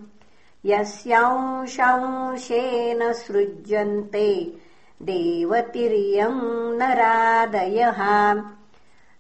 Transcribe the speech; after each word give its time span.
यस्यांशांशेन 0.64 3.12
सृज्यन्ते 3.12 4.60
देवतिर्यम् 5.02 6.78
नरादयः। 6.78 8.00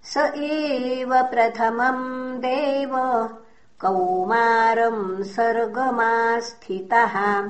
स 0.04 0.14
एव 0.36 1.22
प्रथमम् 1.22 2.38
देव 2.38 3.28
कौमारम् 3.80 5.24
सर्गमास्थितः। 5.24 7.44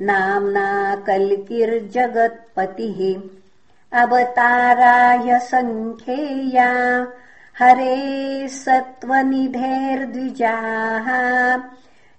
नाम्ना 0.00 1.04
कल्किर्जगत्पतिः। 1.06 3.20
अवताराय 4.02 5.38
सङ्ख्येया 5.38 7.06
हरे 7.58 8.48
सत्त्वनिधेर्द्विजाः। 8.48 11.08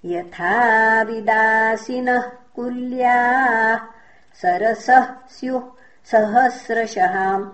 यथा 0.06 1.02
विदासिनः 1.02 2.32
कुल्याः 2.56 3.80
सरसः 4.42 5.08
स्युः 5.30 5.64
सहस्रशः। 6.06 7.48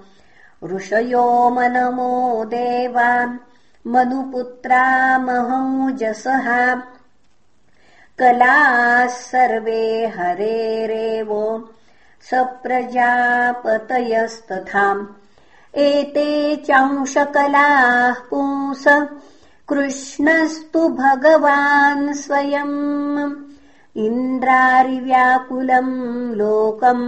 ऋषयो 0.64 1.50
मनमो 1.50 2.46
देवान् 2.46 3.49
मनुपुत्रा 3.88 4.84
महौजसः 5.18 6.48
कलाः 8.20 9.06
सर्वे 9.08 9.84
हरेरेव 10.16 11.30
सप्रजापतयस्तथाम् 12.30 15.06
एते 15.84 16.26
चांशकलाः 16.66 18.20
पुंस 18.30 18.84
कृष्णस्तु 19.70 20.81
भगवान् 21.00 22.14
स्वयम् 22.24 22.76
इन्द्रारिव्याकुलम् 24.06 25.96
लोकम् 26.42 27.08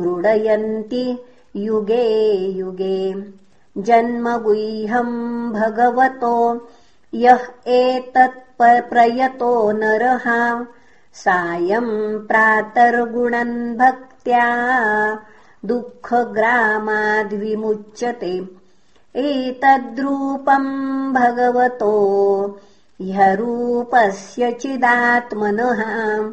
मृडयन्ति 0.00 1.04
युगे 1.66 2.08
युगे 2.58 2.98
जन्मगुह्यम् 3.78 5.52
भगवतो 5.52 6.68
यः 7.14 7.40
एतत्प्रयतो 7.66 9.72
नरः। 9.72 10.64
सायम् 11.12 12.26
प्रातर्गुणन् 12.26 13.76
भक्त्या 13.76 14.48
दुःखग्रामाद्विमुच्यते। 15.64 18.48
एतद्रूपम् 19.16 21.12
भगवतो 21.12 21.94
ह्यरूपस्य 23.02 24.52
चिदात्मनः। 24.52 26.30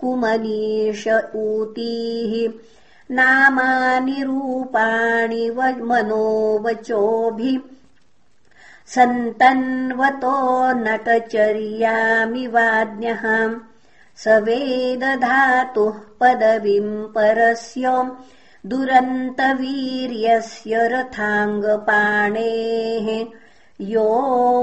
कुमनीष 0.00 1.08
ऊतीः। 1.34 2.52
नामानि 3.14 4.22
रूपाणि 4.22 5.56
मनोवचोभिः। 5.80 7.58
सन्तन्वतो 8.86 10.72
नटचर्यामि 10.72 12.46
वाज्ञः 12.46 13.50
स 14.22 14.24
वेदधातुः 14.46 15.96
पदवीम् 16.20 17.08
परस्य 17.14 17.84
दुरन्तवीर्यस्य 18.70 20.74
रथाङ्गपाणेः 20.92 23.08
यो 23.92 24.08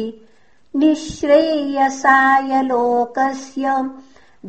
निःश्रेयसाय 0.79 2.51
लोकस्य 2.67 3.65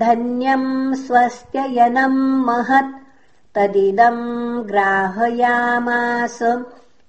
धन्यम् 0.02 0.94
स्वस्त्ययनम् 1.04 2.23
महत् 2.46 2.96
तदिदम् 3.56 4.23
ग्राहयामास 4.68 6.38